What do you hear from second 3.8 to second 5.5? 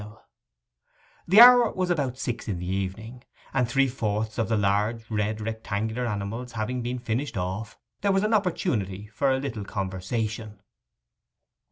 fourths of the large, red,